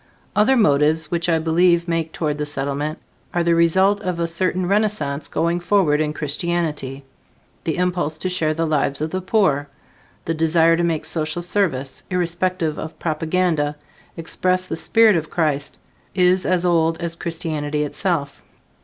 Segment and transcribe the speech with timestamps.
[0.35, 2.97] Other motives which I believe make toward the Settlement
[3.35, 7.05] are the result of a certain renaissance going forward in Christianity.
[7.65, 9.69] The impulse to share the lives of the poor,
[10.25, 13.75] the desire to make social service, irrespective of propaganda,
[14.17, 15.77] express the spirit of Christ,
[16.15, 18.41] is as old as Christianity itself.